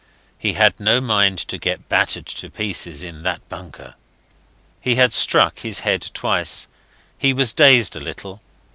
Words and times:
He 0.39 0.53
had 0.53 0.79
no 0.79 0.99
mind 0.99 1.37
to 1.37 1.59
get 1.59 1.87
battered 1.87 2.25
to 2.25 2.49
pieces 2.49 3.03
in 3.03 3.21
that 3.21 3.47
bunker. 3.49 3.93
He 4.79 4.95
had 4.95 5.13
struck 5.13 5.59
his 5.59 5.81
head 5.81 6.09
twice; 6.15 6.67
he 7.19 7.33
was 7.33 7.53
dazed 7.53 7.95
a 7.95 7.99
little. 7.99 8.41